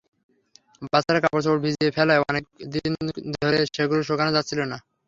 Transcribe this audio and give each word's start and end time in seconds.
বাচ্চারা 0.91 1.19
কাপড়চোপড় 1.23 1.61
ভিজিয়ে 1.63 1.95
ফেলায় 1.97 2.21
কয়েক 2.23 2.45
দিন 2.73 2.91
ধরে 3.35 3.59
সেগুলো 3.75 4.01
শুকানো 4.09 4.31
যাচ্ছিল 4.35 4.59
না। 4.71 4.77